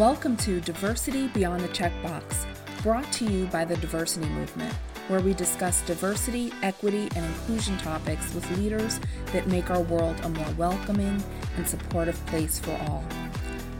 Welcome 0.00 0.38
to 0.38 0.62
Diversity 0.62 1.28
Beyond 1.28 1.60
the 1.60 1.68
Checkbox, 1.68 2.46
brought 2.82 3.12
to 3.12 3.26
you 3.26 3.44
by 3.48 3.66
the 3.66 3.76
Diversity 3.76 4.26
Movement, 4.30 4.72
where 5.08 5.20
we 5.20 5.34
discuss 5.34 5.82
diversity, 5.82 6.54
equity, 6.62 7.10
and 7.14 7.22
inclusion 7.22 7.76
topics 7.76 8.32
with 8.32 8.50
leaders 8.56 8.98
that 9.26 9.46
make 9.48 9.70
our 9.70 9.82
world 9.82 10.18
a 10.22 10.30
more 10.30 10.50
welcoming 10.56 11.22
and 11.58 11.68
supportive 11.68 12.16
place 12.28 12.58
for 12.58 12.70
all. 12.88 13.04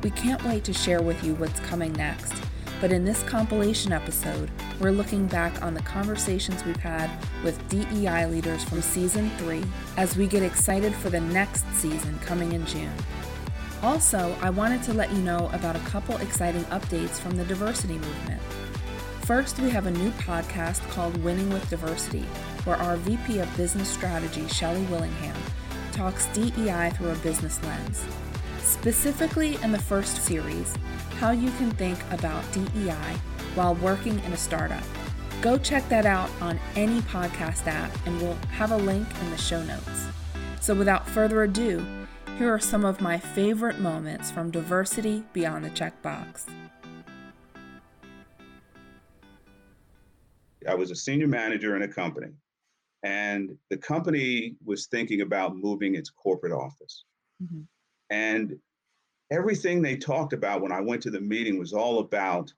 We 0.03 0.11
can't 0.11 0.45
wait 0.45 0.63
to 0.65 0.75
share 0.75 1.01
with 1.01 1.25
you 1.25 1.37
what's 1.37 1.59
coming 1.61 1.95
next, 1.95 2.35
but 2.83 2.93
in 2.93 3.07
this 3.07 3.23
compilation 3.23 3.91
episode, 3.91 4.51
we're 4.79 4.91
looking 4.91 5.27
back 5.27 5.63
on 5.63 5.73
the 5.73 5.83
conversations 5.85 6.67
we've 6.67 6.77
had 6.77 7.11
with 7.43 7.67
DEI 7.71 8.27
leaders 8.27 8.63
from 8.63 8.83
season 8.83 9.31
three 9.39 9.65
as 9.97 10.19
we 10.19 10.27
get 10.27 10.43
excited 10.43 10.95
for 10.97 11.09
the 11.09 11.21
next 11.21 11.65
season 11.77 12.19
coming 12.19 12.53
in 12.53 12.67
June. 12.67 12.93
Also, 13.83 14.37
I 14.43 14.51
wanted 14.51 14.83
to 14.85 14.93
let 14.93 15.11
you 15.11 15.19
know 15.19 15.49
about 15.55 15.75
a 15.75 15.81
couple 15.81 16.17
exciting 16.19 16.65
updates 16.65 17.19
from 17.19 17.37
the 17.37 17.45
diversity 17.45 17.95
movement. 17.95 18.43
First, 19.23 19.59
we 19.59 19.71
have 19.71 19.87
a 19.87 19.91
new 19.91 20.11
podcast 20.13 20.87
called 20.91 21.17
Winning 21.25 21.49
with 21.49 21.71
Diversity, 21.71 22.27
where 22.65 22.77
our 22.77 22.97
VP 22.97 23.39
of 23.39 23.57
Business 23.57 23.89
Strategy, 23.89 24.47
Shelley 24.49 24.83
Willingham, 24.87 25.37
talks 25.93 26.27
DEI 26.35 26.91
through 26.91 27.11
a 27.11 27.15
business 27.17 27.63
lens. 27.65 28.05
Specifically 28.61 29.57
in 29.63 29.73
the 29.73 29.79
first 29.79 30.25
series, 30.25 30.75
how 31.19 31.31
you 31.31 31.51
can 31.53 31.71
think 31.71 31.99
about 32.11 32.45
DEI 32.53 33.17
while 33.55 33.77
working 33.77 34.19
in 34.25 34.33
a 34.33 34.37
startup. 34.37 34.85
Go 35.41 35.57
check 35.57 35.89
that 35.89 36.05
out 36.05 36.31
on 36.43 36.61
any 36.77 37.01
podcast 37.03 37.67
app, 37.67 37.91
and 38.07 38.21
we'll 38.21 38.37
have 38.53 38.73
a 38.73 38.77
link 38.77 39.09
in 39.23 39.31
the 39.31 39.39
show 39.39 39.63
notes. 39.63 40.07
So, 40.61 40.75
without 40.75 41.09
further 41.09 41.45
ado, 41.45 41.87
here 42.41 42.55
are 42.55 42.59
some 42.59 42.87
of 42.87 43.03
my 43.03 43.19
favorite 43.19 43.81
moments 43.81 44.31
from 44.31 44.51
Diversity 44.51 45.23
Beyond 45.35 45.63
the 45.63 45.69
Checkbox. 45.69 46.47
I 50.67 50.75
was 50.75 50.91
a 50.91 50.95
senior 50.95 51.27
manager 51.27 51.77
in 51.77 51.83
a 51.83 51.89
company, 51.89 52.29
and 53.03 53.51
the 53.69 53.77
company 53.77 54.55
was 54.65 54.87
thinking 54.87 55.21
about 55.21 55.55
moving 55.55 55.97
its 55.97 56.09
corporate 56.09 56.55
office. 56.55 57.05
Mm-hmm. 57.43 57.61
And 58.09 58.57
everything 59.31 59.83
they 59.83 59.99
talked 59.99 60.33
about 60.33 60.63
when 60.63 60.73
I 60.73 60.81
went 60.81 61.03
to 61.03 61.11
the 61.11 61.21
meeting 61.21 61.59
was 61.59 61.75
all 61.75 61.99
about 61.99 62.51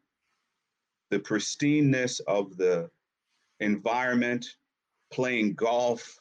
the 1.10 1.18
pristineness 1.18 2.20
of 2.28 2.56
the 2.56 2.88
environment, 3.58 4.46
playing 5.12 5.54
golf, 5.54 6.20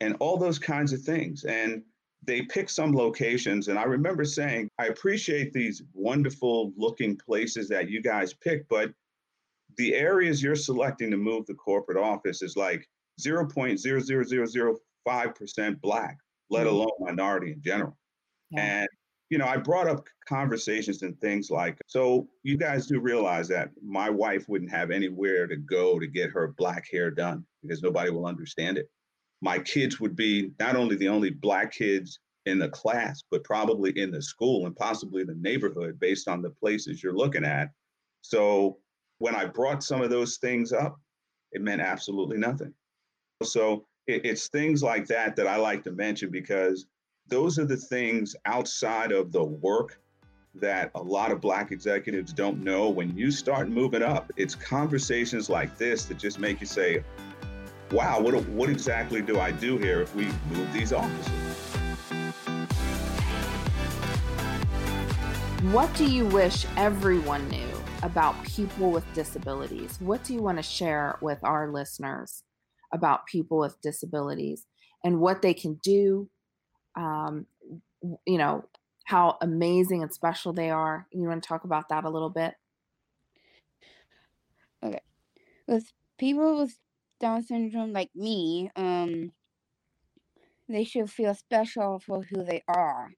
and 0.00 0.14
all 0.20 0.36
those 0.36 0.60
kinds 0.60 0.92
of 0.92 1.02
things. 1.02 1.42
And 1.42 1.82
they 2.22 2.42
pick 2.42 2.68
some 2.68 2.94
locations 2.94 3.68
and 3.68 3.78
i 3.78 3.84
remember 3.84 4.24
saying 4.24 4.68
i 4.78 4.86
appreciate 4.86 5.52
these 5.52 5.82
wonderful 5.94 6.72
looking 6.76 7.16
places 7.16 7.68
that 7.68 7.88
you 7.88 8.02
guys 8.02 8.34
pick, 8.34 8.68
but 8.68 8.90
the 9.76 9.94
areas 9.94 10.42
you're 10.42 10.56
selecting 10.56 11.10
to 11.10 11.16
move 11.16 11.46
the 11.46 11.54
corporate 11.54 11.96
office 11.96 12.42
is 12.42 12.56
like 12.56 12.86
0.00005% 13.20 15.80
black 15.80 16.18
let 16.50 16.66
mm-hmm. 16.66 16.74
alone 16.74 16.90
minority 17.00 17.52
in 17.52 17.62
general 17.62 17.96
yeah. 18.50 18.80
and 18.80 18.88
you 19.30 19.38
know 19.38 19.46
i 19.46 19.56
brought 19.56 19.88
up 19.88 20.04
conversations 20.28 21.00
and 21.02 21.18
things 21.20 21.50
like 21.50 21.78
so 21.86 22.28
you 22.42 22.58
guys 22.58 22.86
do 22.86 23.00
realize 23.00 23.48
that 23.48 23.70
my 23.82 24.10
wife 24.10 24.46
wouldn't 24.48 24.70
have 24.70 24.90
anywhere 24.90 25.46
to 25.46 25.56
go 25.56 25.98
to 25.98 26.06
get 26.06 26.28
her 26.30 26.52
black 26.58 26.84
hair 26.90 27.10
done 27.10 27.42
because 27.62 27.82
nobody 27.82 28.10
will 28.10 28.26
understand 28.26 28.76
it 28.76 28.90
my 29.40 29.58
kids 29.58 30.00
would 30.00 30.16
be 30.16 30.52
not 30.58 30.76
only 30.76 30.96
the 30.96 31.08
only 31.08 31.30
black 31.30 31.72
kids 31.72 32.20
in 32.46 32.58
the 32.58 32.68
class, 32.68 33.22
but 33.30 33.44
probably 33.44 33.92
in 33.98 34.10
the 34.10 34.22
school 34.22 34.66
and 34.66 34.76
possibly 34.76 35.24
the 35.24 35.34
neighborhood 35.36 35.98
based 36.00 36.28
on 36.28 36.42
the 36.42 36.50
places 36.50 37.02
you're 37.02 37.16
looking 37.16 37.44
at. 37.44 37.70
So 38.22 38.78
when 39.18 39.34
I 39.34 39.46
brought 39.46 39.82
some 39.82 40.02
of 40.02 40.10
those 40.10 40.38
things 40.38 40.72
up, 40.72 40.98
it 41.52 41.62
meant 41.62 41.80
absolutely 41.80 42.38
nothing. 42.38 42.72
So 43.42 43.86
it, 44.06 44.24
it's 44.24 44.48
things 44.48 44.82
like 44.82 45.06
that 45.06 45.36
that 45.36 45.46
I 45.46 45.56
like 45.56 45.84
to 45.84 45.92
mention 45.92 46.30
because 46.30 46.86
those 47.28 47.58
are 47.58 47.64
the 47.64 47.76
things 47.76 48.34
outside 48.46 49.12
of 49.12 49.32
the 49.32 49.44
work 49.44 50.00
that 50.54 50.90
a 50.94 51.02
lot 51.02 51.30
of 51.30 51.40
black 51.40 51.70
executives 51.70 52.32
don't 52.32 52.62
know. 52.62 52.88
When 52.88 53.16
you 53.16 53.30
start 53.30 53.68
moving 53.68 54.02
up, 54.02 54.32
it's 54.36 54.54
conversations 54.54 55.48
like 55.48 55.78
this 55.78 56.06
that 56.06 56.18
just 56.18 56.40
make 56.40 56.60
you 56.60 56.66
say, 56.66 57.04
wow, 57.92 58.20
what, 58.20 58.34
what 58.48 58.70
exactly 58.70 59.20
do 59.20 59.40
I 59.40 59.50
do 59.50 59.76
here 59.76 60.00
if 60.00 60.14
we 60.14 60.26
move 60.50 60.72
these 60.72 60.92
offices? 60.92 61.32
What 65.72 65.92
do 65.94 66.10
you 66.10 66.24
wish 66.26 66.66
everyone 66.76 67.48
knew 67.48 67.68
about 68.02 68.42
people 68.44 68.90
with 68.90 69.04
disabilities? 69.12 69.98
What 70.00 70.24
do 70.24 70.32
you 70.32 70.42
want 70.42 70.58
to 70.58 70.62
share 70.62 71.18
with 71.20 71.38
our 71.42 71.70
listeners 71.70 72.44
about 72.92 73.26
people 73.26 73.58
with 73.58 73.80
disabilities 73.80 74.66
and 75.04 75.20
what 75.20 75.42
they 75.42 75.52
can 75.52 75.74
do? 75.82 76.30
Um, 76.96 77.46
you 78.26 78.38
know, 78.38 78.64
how 79.04 79.36
amazing 79.40 80.02
and 80.02 80.12
special 80.12 80.52
they 80.52 80.70
are. 80.70 81.06
You 81.12 81.28
want 81.28 81.42
to 81.42 81.46
talk 81.46 81.64
about 81.64 81.88
that 81.88 82.04
a 82.04 82.10
little 82.10 82.30
bit? 82.30 82.54
Okay. 84.82 85.00
With 85.66 85.92
people 86.18 86.58
with 86.58 86.76
down 87.20 87.42
syndrome 87.42 87.92
like 87.92 88.10
me, 88.14 88.70
um, 88.76 89.32
they 90.68 90.84
should 90.84 91.10
feel 91.10 91.34
special 91.34 91.98
for 91.98 92.22
who 92.22 92.44
they 92.44 92.62
are, 92.68 93.10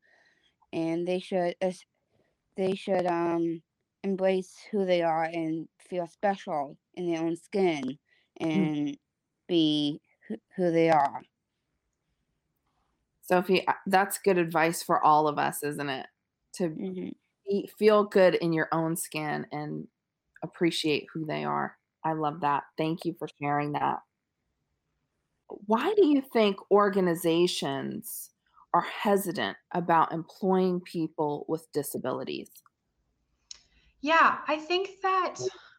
and 0.73 1.07
they 1.07 1.21
should 1.21 1.55
they 2.57 2.75
should 2.75 3.07
um 3.07 3.63
embrace 4.03 4.57
who 4.71 4.85
they 4.85 5.03
are 5.03 5.25
and 5.25 5.69
feel 5.79 6.07
special 6.07 6.77
in 6.95 7.11
their 7.11 7.23
own 7.23 7.37
skin 7.37 7.99
hmm. 8.41 8.49
and 8.49 8.89
mm. 8.89 8.99
be 9.47 10.01
who 10.57 10.71
they 10.71 10.91
are. 10.91 11.23
Sophie, 13.23 13.67
uh, 13.67 13.75
that's 13.87 14.19
good 14.19 14.39
advice 14.39 14.83
for 14.83 15.03
all 15.05 15.29
of 15.29 15.39
us, 15.39 15.63
isn't 15.63 15.89
it? 15.89 16.07
To 16.55 16.65
mm-hmm. 16.65 17.09
be, 17.47 17.71
feel 17.79 18.05
good 18.05 18.35
in 18.35 18.53
your 18.53 18.69
own 18.73 18.97
skin 18.97 19.47
and 19.53 19.87
appreciate 20.43 21.07
who 21.15 21.25
they 21.25 21.45
are. 21.45 21.77
I 22.05 22.13
love 22.15 22.41
that. 22.41 22.65
Thank 22.77 23.05
you 23.05 23.15
for 23.19 23.29
sharing 23.41 23.73
that. 23.73 24.01
Why 25.67 25.93
do 25.95 26.07
you 26.07 26.21
think 26.21 26.57
organizations 26.71 28.31
are 28.75 28.81
hesitant 28.81 29.57
about 29.73 30.13
employing 30.13 30.81
people 30.81 31.45
with 31.49 31.71
disabilities? 31.73 32.51
Yeah, 34.01 34.39
I 34.49 34.57
think 34.57 35.01
that 35.03 35.37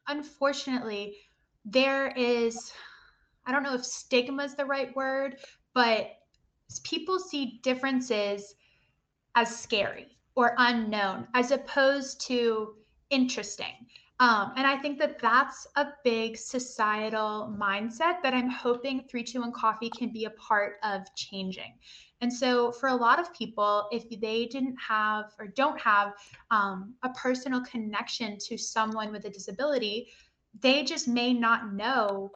unfortunately 0.08 1.18
there 1.66 2.10
is, 2.10 2.72
I 3.46 3.52
don't 3.52 3.64
know 3.64 3.74
if 3.74 3.84
stigma 3.84 4.44
is 4.44 4.56
the 4.56 4.66
right 4.66 4.96
word, 4.96 5.38
but 5.74 6.12
people 6.84 7.20
see 7.20 7.60
differences 7.64 8.56
as 9.36 9.58
scary 9.58 10.08
or 10.36 10.56
unknown 10.58 11.28
as 11.34 11.52
opposed 11.52 12.22
to 12.28 12.76
interesting. 13.10 13.88
Um, 14.20 14.54
and 14.56 14.68
I 14.68 14.78
think 14.78 15.00
that 15.00 15.20
that's 15.20 15.66
a 15.76 15.88
big 16.04 16.38
societal 16.38 17.54
mindset 17.60 18.22
that 18.22 18.34
I'm 18.34 18.50
hoping 18.50 19.00
321 19.10 19.52
Coffee 19.52 19.90
can 19.90 20.14
be 20.14 20.26
a 20.26 20.30
part 20.32 20.76
of 20.84 21.02
changing. 21.16 21.74
And 22.22 22.32
so, 22.32 22.72
for 22.72 22.88
a 22.90 22.96
lot 22.96 23.20
of 23.20 23.34
people, 23.34 23.90
if 23.92 24.10
they 24.22 24.46
didn't 24.46 24.78
have 24.78 25.26
or 25.40 25.48
don't 25.48 25.80
have 25.82 26.14
um, 26.52 26.94
a 27.04 27.10
personal 27.10 27.62
connection 27.62 28.38
to 28.48 28.58
someone 28.58 29.12
with 29.12 29.26
a 29.26 29.30
disability, 29.30 30.08
they 30.62 30.84
just 30.84 31.08
may 31.08 31.34
not 31.34 31.74
know 31.74 32.32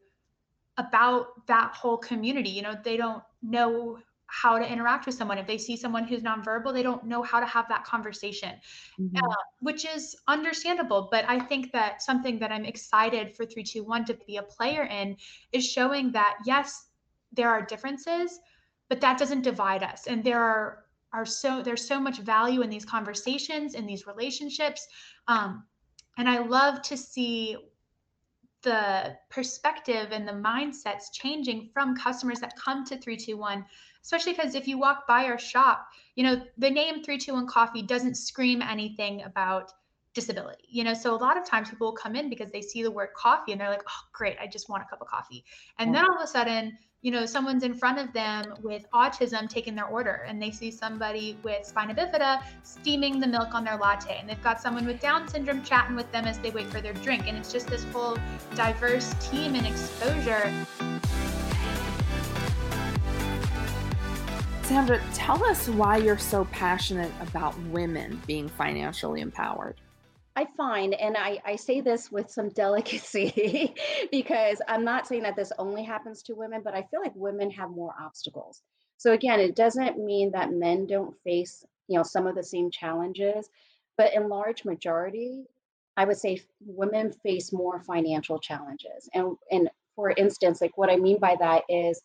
about 0.78 1.46
that 1.48 1.74
whole 1.74 1.98
community. 1.98 2.50
You 2.50 2.64
know, 2.64 2.76
they 2.84 2.98
don't 2.98 3.24
know 3.42 4.00
how 4.28 4.60
to 4.60 4.72
interact 4.72 5.06
with 5.06 5.16
someone. 5.16 5.38
If 5.38 5.48
they 5.48 5.58
see 5.58 5.78
someone 5.78 6.06
who's 6.06 6.22
nonverbal, 6.22 6.74
they 6.74 6.84
don't 6.84 7.06
know 7.06 7.24
how 7.24 7.40
to 7.40 7.46
have 7.46 7.68
that 7.70 7.84
conversation, 7.84 8.54
mm-hmm. 9.00 9.18
uh, 9.18 9.36
which 9.60 9.86
is 9.86 10.16
understandable. 10.28 11.08
But 11.12 11.26
I 11.28 11.40
think 11.40 11.72
that 11.72 12.02
something 12.02 12.38
that 12.40 12.52
I'm 12.52 12.66
excited 12.66 13.36
for 13.36 13.46
321 13.46 14.06
to 14.06 14.14
be 14.28 14.38
a 14.38 14.44
player 14.44 14.84
in 14.84 15.18
is 15.54 15.66
showing 15.66 16.12
that, 16.12 16.38
yes, 16.46 16.88
there 17.32 17.50
are 17.50 17.62
differences, 17.62 18.40
but 18.90 19.02
that 19.02 19.18
doesn't 19.18 19.42
divide 19.42 19.84
us. 19.84 20.08
And 20.08 20.24
there 20.24 20.42
are, 20.42 20.84
are 21.14 21.26
so 21.26 21.64
there's 21.64 21.88
so 21.88 22.00
much 22.00 22.20
value 22.20 22.62
in 22.62 22.70
these 22.70 22.84
conversations 22.84 23.76
in 23.76 23.86
these 23.86 24.06
relationships 24.06 24.86
um, 25.30 25.64
and 26.18 26.28
i 26.30 26.38
love 26.38 26.82
to 26.82 26.98
see 26.98 27.56
the 28.64 29.16
perspective 29.30 30.10
and 30.12 30.28
the 30.28 30.34
mindsets 30.34 31.06
changing 31.14 31.70
from 31.74 31.96
customers 31.96 32.40
that 32.40 32.54
come 32.58 32.84
to 32.84 32.98
321 32.98 33.64
especially 34.08 34.32
because 34.32 34.56
if 34.56 34.70
you 34.70 34.78
walk 34.80 35.06
by 35.06 35.26
our 35.26 35.38
shop, 35.38 35.90
you 36.16 36.24
know, 36.24 36.42
the 36.58 36.70
name 36.70 37.04
321 37.04 37.46
Coffee 37.46 37.82
doesn't 37.82 38.16
scream 38.16 38.62
anything 38.62 39.22
about 39.24 39.74
disability. 40.14 40.64
You 40.70 40.86
know, 40.86 40.94
so 40.94 41.14
a 41.14 41.18
lot 41.18 41.38
of 41.38 41.46
times 41.46 41.70
people 41.70 41.88
will 41.88 41.98
come 41.98 42.16
in 42.16 42.30
because 42.30 42.50
they 42.52 42.62
see 42.62 42.82
the 42.84 42.90
word 42.90 43.10
coffee 43.18 43.52
and 43.52 43.60
they're 43.60 43.70
like, 43.70 43.84
oh, 43.86 44.02
great, 44.14 44.38
I 44.42 44.48
just 44.48 44.70
want 44.70 44.82
a 44.82 44.86
cup 44.86 45.02
of 45.02 45.08
coffee. 45.08 45.44
And 45.78 45.94
then 45.94 46.06
all 46.06 46.16
of 46.16 46.22
a 46.22 46.28
sudden, 46.28 46.78
you 47.02 47.12
know, 47.12 47.26
someone's 47.26 47.64
in 47.64 47.74
front 47.74 48.00
of 48.00 48.14
them 48.14 48.54
with 48.62 48.86
autism 48.94 49.50
taking 49.50 49.76
their 49.76 49.88
order 49.88 50.26
and 50.26 50.42
they 50.42 50.52
see 50.52 50.72
somebody 50.72 51.38
with 51.44 51.66
spina 51.66 51.94
bifida 51.94 52.42
steaming 52.64 53.20
the 53.20 53.28
milk 53.28 53.54
on 53.54 53.66
their 53.66 53.76
latte 53.76 54.18
and 54.18 54.28
they've 54.28 54.42
got 54.42 54.62
someone 54.62 54.86
with 54.86 55.02
Down 55.02 55.28
syndrome 55.28 55.64
chatting 55.64 55.98
with 55.98 56.10
them 56.14 56.24
as 56.24 56.40
they 56.40 56.52
wait 56.52 56.68
for 56.68 56.80
their 56.80 56.94
drink. 56.94 57.28
And 57.28 57.38
it's 57.38 57.52
just 57.52 57.68
this 57.68 57.84
whole 57.92 58.18
diverse 58.56 59.14
team 59.30 59.56
and 59.56 59.68
exposure. 59.68 60.50
Sandra, 64.68 65.00
tell 65.14 65.42
us 65.46 65.70
why 65.70 65.96
you're 65.96 66.18
so 66.18 66.44
passionate 66.52 67.14
about 67.22 67.58
women 67.68 68.22
being 68.28 68.50
financially 68.50 69.22
empowered. 69.22 69.80
I 70.36 70.46
find, 70.58 70.94
and 70.96 71.16
I, 71.16 71.40
I 71.46 71.56
say 71.56 71.80
this 71.80 72.12
with 72.12 72.30
some 72.30 72.50
delicacy 72.50 73.74
because 74.12 74.62
I'm 74.68 74.84
not 74.84 75.08
saying 75.08 75.24
that 75.24 75.38
this 75.38 75.54
only 75.58 75.86
happens 75.86 76.22
to 76.24 76.36
women, 76.36 76.64
but 76.66 76.74
I 76.74 76.86
feel 76.92 77.00
like 77.00 77.16
women 77.16 77.50
have 77.52 77.70
more 77.70 77.96
obstacles. 77.98 78.62
So 78.98 79.14
again, 79.14 79.40
it 79.40 79.56
doesn't 79.56 80.04
mean 80.04 80.32
that 80.32 80.52
men 80.52 80.86
don't 80.86 81.16
face, 81.24 81.64
you 81.88 81.96
know, 81.96 82.04
some 82.04 82.28
of 82.28 82.36
the 82.36 82.44
same 82.44 82.70
challenges, 82.70 83.50
but 83.98 84.14
in 84.14 84.28
large 84.28 84.66
majority, 84.66 85.46
I 85.96 86.04
would 86.04 86.18
say 86.18 86.42
women 86.60 87.14
face 87.24 87.54
more 87.54 87.80
financial 87.80 88.38
challenges. 88.38 89.08
And 89.14 89.38
and 89.50 89.70
for 89.96 90.12
instance, 90.12 90.60
like 90.60 90.78
what 90.78 90.90
I 90.90 90.98
mean 90.98 91.20
by 91.20 91.38
that 91.40 91.64
is 91.70 92.02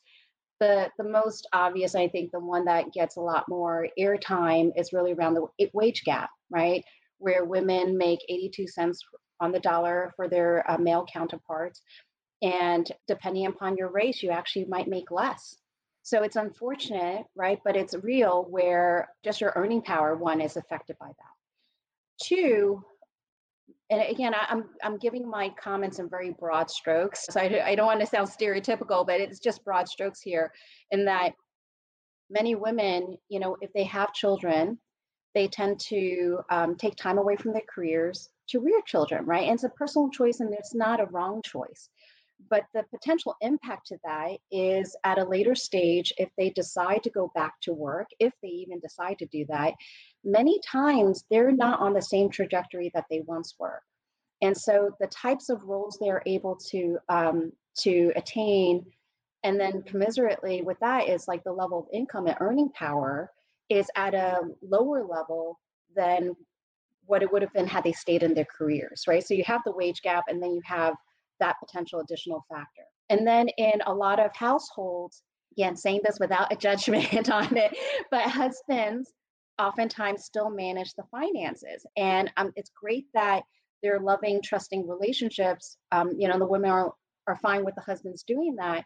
the 0.62 0.90
the 0.98 1.08
most 1.08 1.46
obvious, 1.52 1.94
I 1.94 2.08
think 2.08 2.30
the 2.30 2.40
one 2.40 2.64
that 2.66 2.92
gets 2.92 3.16
a 3.16 3.20
lot 3.20 3.48
more 3.48 3.88
airtime 3.98 4.70
is 4.76 4.92
really 4.92 5.12
around 5.12 5.34
the 5.34 5.68
wage 5.74 6.02
gap, 6.04 6.30
right? 6.50 6.84
where 7.22 7.44
women 7.44 7.96
make 7.96 8.18
82 8.28 8.66
cents 8.66 9.00
on 9.40 9.52
the 9.52 9.60
dollar 9.60 10.12
for 10.16 10.28
their 10.28 10.68
uh, 10.70 10.76
male 10.76 11.06
counterparts. 11.10 11.80
And 12.42 12.90
depending 13.06 13.46
upon 13.46 13.76
your 13.76 13.90
race, 13.90 14.22
you 14.22 14.30
actually 14.30 14.64
might 14.64 14.88
make 14.88 15.10
less. 15.10 15.56
So 16.02 16.24
it's 16.24 16.34
unfortunate, 16.34 17.24
right? 17.36 17.60
But 17.64 17.76
it's 17.76 17.94
real 18.02 18.44
where 18.50 19.08
just 19.24 19.40
your 19.40 19.52
earning 19.54 19.82
power, 19.82 20.16
one, 20.16 20.40
is 20.40 20.56
affected 20.56 20.96
by 20.98 21.06
that. 21.06 22.24
Two, 22.24 22.84
and 23.92 24.10
again, 24.10 24.32
I, 24.34 24.46
am 24.50 24.64
I'm 24.82 24.96
giving 24.96 25.28
my 25.28 25.50
comments 25.62 25.98
in 25.98 26.08
very 26.08 26.34
broad 26.38 26.70
strokes. 26.70 27.26
So 27.28 27.38
I, 27.38 27.62
I 27.64 27.74
don't 27.74 27.86
want 27.86 28.00
to 28.00 28.06
sound 28.06 28.28
stereotypical, 28.28 29.06
but 29.06 29.20
it's 29.20 29.38
just 29.38 29.64
broad 29.64 29.86
strokes 29.86 30.22
here 30.22 30.50
in 30.90 31.04
that 31.04 31.32
many 32.30 32.54
women, 32.54 33.18
you 33.28 33.38
know, 33.38 33.56
if 33.60 33.70
they 33.74 33.84
have 33.84 34.14
children, 34.14 34.78
they 35.34 35.46
tend 35.46 35.78
to 35.88 36.38
um, 36.50 36.74
take 36.76 36.96
time 36.96 37.18
away 37.18 37.36
from 37.36 37.52
their 37.52 37.62
careers 37.72 38.30
to 38.48 38.60
rear 38.60 38.80
children, 38.86 39.26
right? 39.26 39.44
And 39.44 39.54
it's 39.54 39.64
a 39.64 39.68
personal 39.68 40.08
choice 40.08 40.40
and 40.40 40.54
it's 40.54 40.74
not 40.74 41.00
a 41.00 41.06
wrong 41.06 41.42
choice. 41.44 41.90
But 42.48 42.64
the 42.74 42.84
potential 42.90 43.36
impact 43.40 43.88
to 43.88 43.98
that 44.04 44.38
is 44.50 44.96
at 45.04 45.18
a 45.18 45.24
later 45.24 45.54
stage, 45.54 46.12
if 46.18 46.28
they 46.36 46.50
decide 46.50 47.02
to 47.04 47.10
go 47.10 47.30
back 47.34 47.54
to 47.62 47.72
work, 47.72 48.08
if 48.18 48.32
they 48.42 48.48
even 48.48 48.80
decide 48.80 49.18
to 49.18 49.26
do 49.26 49.44
that, 49.48 49.74
many 50.24 50.60
times 50.60 51.24
they're 51.30 51.52
not 51.52 51.80
on 51.80 51.92
the 51.92 52.02
same 52.02 52.30
trajectory 52.30 52.90
that 52.94 53.06
they 53.10 53.20
once 53.20 53.54
were. 53.58 53.80
And 54.42 54.56
so 54.56 54.90
the 55.00 55.06
types 55.06 55.48
of 55.48 55.62
roles 55.64 55.98
they're 56.00 56.22
able 56.26 56.56
to 56.70 56.98
um, 57.08 57.52
to 57.78 58.12
attain, 58.16 58.84
and 59.44 59.58
then 59.58 59.82
commiserately 59.82 60.62
with 60.62 60.78
that 60.80 61.08
is 61.08 61.26
like 61.28 61.42
the 61.44 61.52
level 61.52 61.78
of 61.80 61.86
income 61.92 62.26
and 62.26 62.36
earning 62.40 62.68
power 62.70 63.30
is 63.68 63.88
at 63.96 64.14
a 64.14 64.40
lower 64.60 65.04
level 65.04 65.58
than 65.94 66.36
what 67.06 67.22
it 67.22 67.32
would 67.32 67.42
have 67.42 67.52
been 67.52 67.66
had 67.66 67.84
they 67.84 67.92
stayed 67.92 68.22
in 68.22 68.34
their 68.34 68.46
careers, 68.46 69.04
right? 69.08 69.26
So 69.26 69.34
you 69.34 69.44
have 69.44 69.62
the 69.64 69.72
wage 69.72 70.02
gap 70.02 70.24
and 70.28 70.42
then 70.42 70.52
you 70.52 70.62
have 70.64 70.94
that 71.42 71.56
potential 71.58 72.00
additional 72.00 72.44
factor. 72.48 72.84
And 73.10 73.26
then 73.26 73.48
in 73.58 73.82
a 73.84 73.92
lot 73.92 74.18
of 74.18 74.34
households, 74.34 75.22
again, 75.52 75.76
saying 75.76 76.00
this 76.04 76.18
without 76.18 76.52
a 76.52 76.56
judgment 76.68 77.30
on 77.30 77.56
it, 77.56 77.76
but 78.10 78.22
husbands 78.22 79.12
oftentimes 79.58 80.24
still 80.24 80.50
manage 80.50 80.94
the 80.94 81.04
finances. 81.10 81.84
And 81.96 82.32
um, 82.36 82.52
it's 82.56 82.70
great 82.80 83.06
that 83.14 83.42
they're 83.82 84.00
loving, 84.00 84.40
trusting 84.42 84.88
relationships. 84.88 85.76
Um, 85.90 86.12
you 86.16 86.28
know, 86.28 86.38
the 86.38 86.46
women 86.46 86.70
are, 86.70 86.92
are 87.26 87.36
fine 87.36 87.64
with 87.64 87.74
the 87.74 87.82
husbands 87.82 88.22
doing 88.22 88.56
that. 88.56 88.84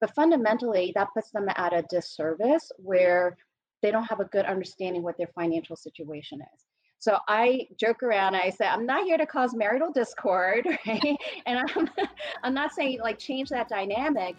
But 0.00 0.14
fundamentally, 0.14 0.92
that 0.94 1.08
puts 1.14 1.30
them 1.30 1.46
at 1.54 1.74
a 1.74 1.84
disservice 1.90 2.72
where 2.78 3.36
they 3.82 3.90
don't 3.90 4.04
have 4.04 4.20
a 4.20 4.24
good 4.24 4.46
understanding 4.46 5.02
what 5.02 5.16
their 5.18 5.30
financial 5.34 5.76
situation 5.76 6.40
is. 6.40 6.64
So 7.00 7.16
I 7.28 7.66
joke 7.78 8.02
around. 8.02 8.34
I 8.34 8.50
say 8.50 8.66
I'm 8.66 8.84
not 8.84 9.04
here 9.04 9.16
to 9.16 9.24
cause 9.24 9.54
marital 9.54 9.90
discord, 9.90 10.66
right? 10.86 11.16
and 11.46 11.58
I'm 11.58 11.88
I'm 12.42 12.52
not 12.52 12.74
saying 12.74 13.00
like 13.00 13.18
change 13.18 13.48
that 13.48 13.70
dynamic, 13.70 14.36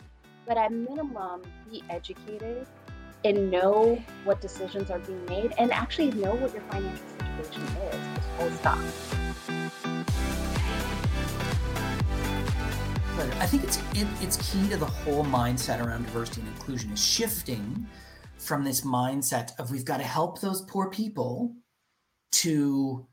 but 0.48 0.58
at 0.58 0.72
minimum 0.72 1.42
be 1.72 1.84
educated 1.90 2.68
and 3.26 3.50
know 3.50 4.00
what 4.26 4.42
decisions 4.42 4.92
are 4.92 5.00
being 5.00 5.26
made 5.26 5.54
and 5.58 5.72
actually 5.72 6.12
know 6.12 6.36
what 6.36 6.54
your 6.54 6.62
financial 6.70 7.04
situation 7.42 7.64
is. 7.64 8.26
Full 8.38 8.52
stop. 8.52 8.78
I 13.40 13.48
think 13.48 13.64
it's 13.64 13.78
it, 13.96 14.08
it's 14.22 14.52
key 14.52 14.70
to 14.70 14.78
the 14.78 14.86
whole 14.86 15.26
mindset 15.26 15.84
around 15.84 16.06
diversity 16.06 16.42
and 16.42 16.50
inclusion 16.52 16.92
is 16.92 17.04
shifting 17.04 17.88
from 18.38 18.64
this 18.64 18.82
mindset 18.82 19.60
of 19.60 19.72
we've 19.72 19.86
got 19.86 19.98
to 19.98 20.04
help 20.04 20.42
those 20.42 20.62
poor 20.62 20.92
people 20.92 21.56
to 22.32 23.08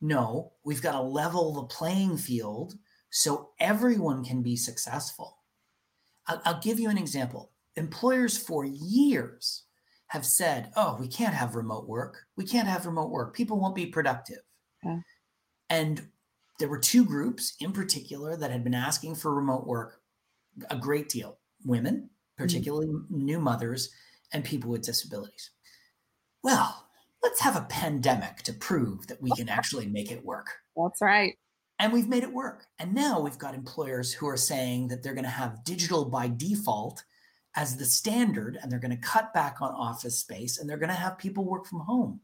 no, 0.00 0.52
we've 0.64 0.82
got 0.82 0.92
to 0.92 1.00
level 1.00 1.52
the 1.54 1.62
playing 1.62 2.18
field 2.18 2.74
so 3.10 3.50
everyone 3.60 4.24
can 4.24 4.42
be 4.42 4.56
successful. 4.56 5.38
I'll, 6.26 6.42
I'll 6.44 6.60
give 6.60 6.78
you 6.78 6.90
an 6.90 6.98
example. 6.98 7.52
Employers 7.76 8.36
for 8.36 8.64
years 8.64 9.64
have 10.08 10.26
said, 10.26 10.70
oh, 10.76 10.96
we 11.00 11.08
can't 11.08 11.34
have 11.34 11.54
remote 11.54 11.88
work. 11.88 12.26
We 12.36 12.44
can't 12.44 12.68
have 12.68 12.86
remote 12.86 13.10
work. 13.10 13.34
People 13.34 13.58
won't 13.58 13.74
be 13.74 13.86
productive. 13.86 14.40
Okay. 14.84 14.98
And 15.70 16.08
there 16.58 16.68
were 16.68 16.78
two 16.78 17.04
groups 17.04 17.56
in 17.60 17.72
particular 17.72 18.36
that 18.36 18.50
had 18.50 18.62
been 18.62 18.74
asking 18.74 19.16
for 19.16 19.34
remote 19.34 19.66
work 19.66 20.00
a 20.70 20.76
great 20.76 21.08
deal 21.08 21.38
women, 21.64 21.94
mm-hmm. 21.94 22.44
particularly 22.44 22.86
mm-hmm. 22.88 23.24
new 23.24 23.40
mothers, 23.40 23.90
and 24.32 24.44
people 24.44 24.70
with 24.70 24.82
disabilities. 24.82 25.50
Well, 26.42 26.83
let's 27.24 27.40
have 27.40 27.56
a 27.56 27.62
pandemic 27.62 28.42
to 28.42 28.52
prove 28.52 29.06
that 29.06 29.20
we 29.20 29.30
can 29.30 29.48
actually 29.48 29.86
make 29.86 30.12
it 30.12 30.24
work. 30.24 30.46
That's 30.76 31.00
right. 31.00 31.34
And 31.78 31.92
we've 31.92 32.08
made 32.08 32.22
it 32.22 32.32
work. 32.32 32.66
And 32.78 32.94
now 32.94 33.18
we've 33.18 33.38
got 33.38 33.54
employers 33.54 34.12
who 34.12 34.28
are 34.28 34.36
saying 34.36 34.88
that 34.88 35.02
they're 35.02 35.14
going 35.14 35.24
to 35.24 35.30
have 35.30 35.64
digital 35.64 36.04
by 36.04 36.28
default 36.28 37.02
as 37.56 37.76
the 37.76 37.84
standard 37.84 38.58
and 38.60 38.70
they're 38.70 38.78
going 38.78 38.94
to 38.94 39.08
cut 39.08 39.32
back 39.32 39.62
on 39.62 39.72
office 39.72 40.18
space 40.18 40.58
and 40.58 40.68
they're 40.68 40.76
going 40.76 40.90
to 40.90 40.94
have 40.94 41.18
people 41.18 41.44
work 41.44 41.66
from 41.66 41.80
home. 41.80 42.20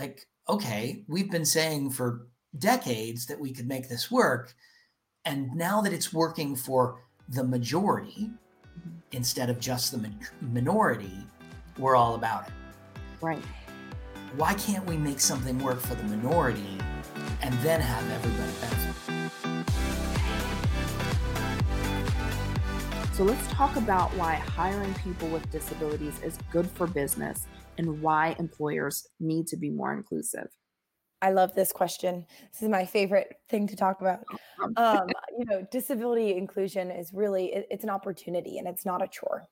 Like, 0.00 0.26
okay, 0.48 1.04
we've 1.06 1.30
been 1.30 1.44
saying 1.44 1.90
for 1.90 2.28
decades 2.58 3.26
that 3.26 3.38
we 3.38 3.52
could 3.52 3.68
make 3.68 3.88
this 3.88 4.10
work. 4.10 4.54
And 5.26 5.54
now 5.54 5.82
that 5.82 5.92
it's 5.92 6.12
working 6.12 6.56
for 6.56 7.02
the 7.28 7.44
majority, 7.44 8.30
mm-hmm. 8.30 8.90
instead 9.12 9.50
of 9.50 9.60
just 9.60 9.92
the 9.92 10.10
minority, 10.40 11.18
we're 11.78 11.96
all 11.96 12.14
about 12.14 12.48
it. 12.48 12.54
Right. 13.20 13.42
Why 14.36 14.54
can't 14.54 14.84
we 14.86 14.96
make 14.96 15.20
something 15.20 15.58
work 15.58 15.80
for 15.80 15.94
the 15.94 16.02
minority 16.04 16.78
and 17.40 17.54
then 17.60 17.80
have 17.80 18.10
everybody 18.10 18.52
benefit? 18.60 18.86
So 23.14 23.24
let's 23.24 23.46
talk 23.48 23.76
about 23.76 24.14
why 24.16 24.34
hiring 24.34 24.92
people 24.96 25.28
with 25.28 25.50
disabilities 25.50 26.20
is 26.22 26.38
good 26.52 26.70
for 26.70 26.86
business 26.86 27.46
and 27.78 28.02
why 28.02 28.36
employers 28.38 29.08
need 29.20 29.46
to 29.46 29.56
be 29.56 29.70
more 29.70 29.94
inclusive. 29.94 30.48
I 31.22 31.30
love 31.30 31.54
this 31.54 31.72
question. 31.72 32.26
This 32.52 32.60
is 32.60 32.68
my 32.68 32.84
favorite 32.84 33.36
thing 33.48 33.66
to 33.68 33.76
talk 33.76 34.00
about. 34.00 34.20
Um, 34.78 35.06
you 35.38 35.44
know, 35.44 35.66
disability 35.70 36.34
inclusion 36.34 36.90
is 36.90 37.12
really 37.12 37.52
it, 37.52 37.66
it's 37.70 37.84
an 37.84 37.90
opportunity 37.90 38.56
and 38.56 38.66
it's 38.66 38.86
not 38.86 39.02
a 39.02 39.06
chore. 39.06 39.44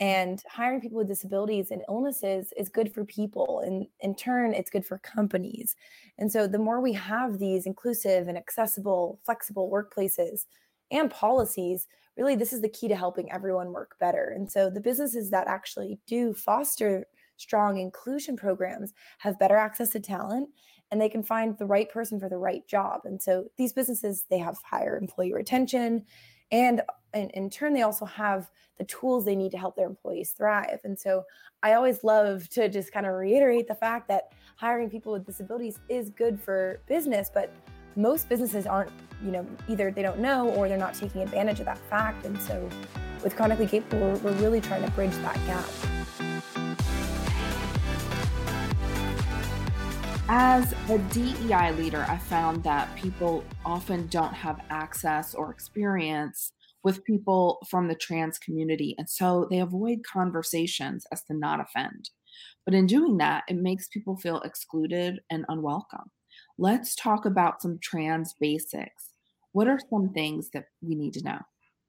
And 0.00 0.42
hiring 0.50 0.80
people 0.80 0.98
with 0.98 1.06
disabilities 1.06 1.70
and 1.70 1.82
illnesses 1.88 2.52
is 2.56 2.68
good 2.68 2.92
for 2.92 3.04
people, 3.04 3.60
and 3.60 3.86
in 4.00 4.16
turn, 4.16 4.52
it's 4.52 4.70
good 4.70 4.84
for 4.84 4.98
companies. 4.98 5.76
And 6.18 6.32
so, 6.32 6.46
the 6.48 6.58
more 6.58 6.80
we 6.80 6.92
have 6.94 7.38
these 7.38 7.66
inclusive 7.66 8.26
and 8.26 8.36
accessible, 8.36 9.20
flexible 9.24 9.70
workplaces 9.70 10.46
and 10.90 11.10
policies, 11.10 11.86
really, 12.16 12.34
this 12.34 12.52
is 12.52 12.62
the 12.62 12.68
key 12.68 12.88
to 12.88 12.96
helping 12.96 13.30
everyone 13.30 13.72
work 13.72 13.96
better. 14.00 14.32
And 14.34 14.50
so, 14.50 14.70
the 14.70 14.80
businesses 14.80 15.30
that 15.30 15.46
actually 15.46 16.00
do 16.06 16.34
foster 16.34 17.04
strong 17.36 17.78
inclusion 17.78 18.36
programs 18.36 18.92
have 19.18 19.38
better 19.38 19.56
access 19.56 19.90
to 19.90 20.00
talent 20.00 20.48
and 20.90 21.00
they 21.00 21.08
can 21.08 21.22
find 21.22 21.56
the 21.56 21.66
right 21.66 21.90
person 21.90 22.20
for 22.20 22.28
the 22.28 22.36
right 22.36 22.66
job. 22.68 23.00
And 23.04 23.20
so 23.20 23.46
these 23.56 23.72
businesses, 23.72 24.26
they 24.30 24.38
have 24.38 24.58
higher 24.62 24.96
employee 24.96 25.32
retention 25.32 26.04
and 26.52 26.82
in, 27.14 27.30
in 27.30 27.50
turn 27.50 27.74
they 27.74 27.82
also 27.82 28.04
have 28.04 28.50
the 28.78 28.84
tools 28.84 29.24
they 29.24 29.36
need 29.36 29.50
to 29.50 29.58
help 29.58 29.76
their 29.76 29.86
employees 29.86 30.30
thrive. 30.30 30.80
And 30.84 30.98
so 30.98 31.24
i 31.62 31.74
always 31.74 32.04
love 32.04 32.48
to 32.50 32.68
just 32.68 32.92
kind 32.92 33.06
of 33.06 33.14
reiterate 33.14 33.66
the 33.68 33.74
fact 33.74 34.08
that 34.08 34.32
hiring 34.56 34.90
people 34.90 35.12
with 35.12 35.24
disabilities 35.24 35.78
is 35.88 36.10
good 36.10 36.40
for 36.40 36.80
business 36.86 37.30
but 37.32 37.52
most 37.96 38.28
businesses 38.28 38.66
aren't 38.66 38.90
you 39.22 39.30
know 39.30 39.46
either 39.68 39.90
they 39.90 40.02
don't 40.02 40.18
know 40.18 40.48
or 40.50 40.68
they're 40.68 40.78
not 40.78 40.94
taking 40.94 41.22
advantage 41.22 41.60
of 41.60 41.66
that 41.66 41.78
fact. 41.90 42.24
And 42.26 42.40
so 42.40 42.68
with 43.22 43.36
chronically 43.36 43.66
capable 43.66 44.00
we're, 44.00 44.16
we're 44.18 44.32
really 44.40 44.60
trying 44.60 44.84
to 44.84 44.90
bridge 44.92 45.14
that 45.16 45.36
gap 45.46 45.91
As 50.34 50.72
a 50.88 50.96
DEI 50.96 51.72
leader, 51.72 52.06
I 52.08 52.16
found 52.16 52.64
that 52.64 52.96
people 52.96 53.44
often 53.66 54.06
don't 54.06 54.32
have 54.32 54.62
access 54.70 55.34
or 55.34 55.50
experience 55.50 56.52
with 56.82 57.04
people 57.04 57.58
from 57.68 57.86
the 57.86 57.94
trans 57.94 58.38
community. 58.38 58.94
And 58.96 59.10
so 59.10 59.46
they 59.50 59.58
avoid 59.58 59.98
conversations 60.10 61.04
as 61.12 61.22
to 61.24 61.34
not 61.34 61.60
offend. 61.60 62.08
But 62.64 62.72
in 62.72 62.86
doing 62.86 63.18
that, 63.18 63.44
it 63.46 63.56
makes 63.56 63.88
people 63.88 64.16
feel 64.16 64.40
excluded 64.40 65.20
and 65.28 65.44
unwelcome. 65.50 66.10
Let's 66.56 66.96
talk 66.96 67.26
about 67.26 67.60
some 67.60 67.78
trans 67.82 68.34
basics. 68.40 69.10
What 69.52 69.68
are 69.68 69.80
some 69.90 70.14
things 70.14 70.48
that 70.54 70.64
we 70.80 70.94
need 70.94 71.12
to 71.12 71.24
know? 71.24 71.40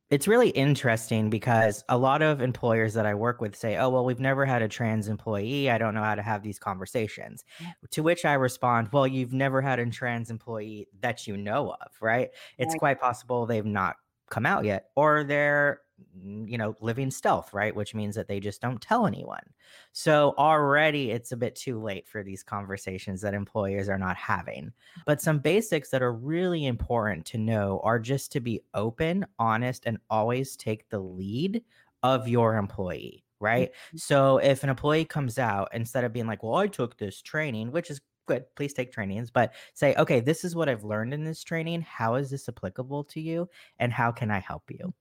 It's 0.09 0.27
really 0.27 0.49
interesting 0.49 1.29
because 1.29 1.83
a 1.89 1.97
lot 1.97 2.21
of 2.21 2.41
employers 2.41 2.93
that 2.93 3.05
I 3.05 3.15
work 3.15 3.41
with 3.41 3.55
say, 3.55 3.77
oh, 3.77 3.89
well, 3.89 4.05
we've 4.05 4.19
never 4.19 4.45
had 4.45 4.61
a 4.61 4.67
trans 4.67 5.07
employee. 5.07 5.71
I 5.71 5.77
don't 5.77 5.95
know 5.95 6.03
how 6.03 6.13
to 6.13 6.21
have 6.21 6.43
these 6.43 6.59
conversations. 6.59 7.43
To 7.91 8.03
which 8.03 8.23
I 8.25 8.33
respond, 8.33 8.89
well, 8.91 9.07
you've 9.07 9.33
never 9.33 9.61
had 9.61 9.79
a 9.79 9.85
trans 9.87 10.29
employee 10.29 10.87
that 11.01 11.25
you 11.25 11.35
know 11.35 11.71
of, 11.71 11.91
right? 11.99 12.29
It's 12.57 12.73
right. 12.73 12.79
quite 12.79 13.01
possible 13.01 13.45
they've 13.45 13.65
not 13.65 13.95
come 14.29 14.45
out 14.45 14.65
yet 14.65 14.89
or 14.95 15.23
they're 15.23 15.81
you 16.23 16.57
know 16.57 16.75
living 16.81 17.11
stealth 17.11 17.53
right? 17.53 17.75
Which 17.75 17.95
means 17.95 18.15
that 18.15 18.27
they 18.27 18.39
just 18.39 18.61
don't 18.61 18.81
tell 18.81 19.05
anyone. 19.05 19.43
So 19.91 20.33
already 20.37 21.11
it's 21.11 21.31
a 21.31 21.37
bit 21.37 21.55
too 21.55 21.81
late 21.81 22.07
for 22.07 22.23
these 22.23 22.43
conversations 22.43 23.21
that 23.21 23.33
employers 23.33 23.89
are 23.89 23.97
not 23.97 24.15
having. 24.15 24.71
But 25.05 25.21
some 25.21 25.39
basics 25.39 25.89
that 25.89 26.01
are 26.01 26.13
really 26.13 26.65
important 26.65 27.25
to 27.27 27.37
know 27.37 27.81
are 27.83 27.99
just 27.99 28.31
to 28.33 28.39
be 28.39 28.61
open 28.73 29.25
honest 29.39 29.83
and 29.85 29.97
always 30.09 30.55
take 30.55 30.89
the 30.89 30.99
lead 30.99 31.63
of 32.03 32.27
your 32.27 32.55
employee 32.55 33.23
right? 33.39 33.71
Mm-hmm. 33.71 33.97
so 33.97 34.37
if 34.37 34.63
an 34.63 34.69
employee 34.69 35.03
comes 35.03 35.37
out 35.37 35.69
instead 35.73 36.05
of 36.05 36.13
being 36.13 36.27
like 36.27 36.43
well 36.43 36.55
i 36.55 36.67
took 36.67 36.97
this 36.97 37.21
training 37.21 37.71
which 37.71 37.91
is 37.91 37.99
good 38.25 38.45
please 38.55 38.73
take 38.73 38.91
trainings 38.91 39.31
but 39.31 39.53
say 39.73 39.95
okay 39.95 40.19
this 40.19 40.43
is 40.43 40.55
what 40.55 40.69
i've 40.69 40.83
learned 40.83 41.13
in 41.13 41.23
this 41.23 41.43
training. 41.43 41.81
How 41.81 42.15
is 42.15 42.29
this 42.29 42.47
applicable 42.47 43.03
to 43.05 43.21
you 43.21 43.49
and 43.79 43.91
how 43.91 44.11
can 44.11 44.31
i 44.31 44.39
help 44.39 44.63
you 44.69 44.93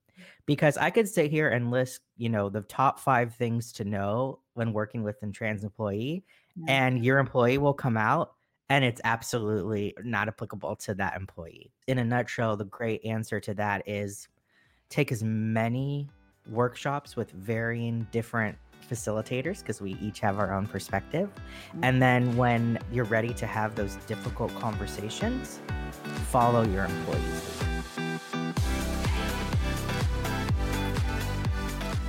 because 0.45 0.77
i 0.77 0.89
could 0.89 1.07
sit 1.07 1.31
here 1.31 1.49
and 1.49 1.71
list 1.71 2.01
you 2.17 2.29
know 2.29 2.49
the 2.49 2.61
top 2.61 2.99
five 2.99 3.33
things 3.35 3.71
to 3.71 3.83
know 3.83 4.39
when 4.53 4.73
working 4.73 5.03
with 5.03 5.21
a 5.23 5.27
trans 5.27 5.63
employee 5.63 6.23
and 6.67 7.03
your 7.03 7.17
employee 7.17 7.57
will 7.57 7.73
come 7.73 7.97
out 7.97 8.33
and 8.69 8.85
it's 8.85 9.01
absolutely 9.03 9.93
not 10.03 10.27
applicable 10.27 10.75
to 10.75 10.93
that 10.93 11.15
employee 11.15 11.71
in 11.87 11.97
a 11.97 12.03
nutshell 12.03 12.55
the 12.55 12.65
great 12.65 13.03
answer 13.05 13.39
to 13.39 13.53
that 13.53 13.81
is 13.87 14.27
take 14.89 15.11
as 15.11 15.23
many 15.23 16.07
workshops 16.49 17.15
with 17.15 17.31
varying 17.31 18.07
different 18.11 18.57
facilitators 18.89 19.59
because 19.59 19.81
we 19.81 19.97
each 20.01 20.19
have 20.19 20.39
our 20.39 20.53
own 20.53 20.67
perspective. 20.67 21.29
Mm-hmm. 21.69 21.83
And 21.83 22.01
then 22.01 22.35
when 22.37 22.79
you're 22.91 23.05
ready 23.05 23.33
to 23.33 23.47
have 23.47 23.75
those 23.75 23.95
difficult 24.07 24.53
conversations, 24.55 25.59
follow 26.29 26.63
your 26.63 26.85
employees. 26.85 27.72